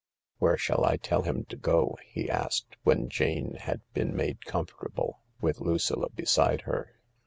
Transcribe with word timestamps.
"Where 0.39 0.57
shall 0.57 0.83
I 0.83 0.97
tell 0.97 1.21
him 1.21 1.45
to 1.49 1.55
go?" 1.55 1.95
he 2.11 2.27
asked, 2.27 2.75
when 2.81 3.07
Jane 3.07 3.53
had 3.53 3.81
been 3.93 4.15
made 4.15 4.45
comfortable, 4.47 5.19
with 5.41 5.61
Lucilla 5.61 6.09
beside 6.09 6.61
her. 6.61 6.95